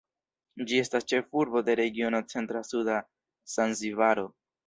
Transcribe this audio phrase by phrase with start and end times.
[0.69, 2.97] Ĝi estas ĉefurbo de regiono Centra-Suda
[3.57, 4.27] Zanzibaro.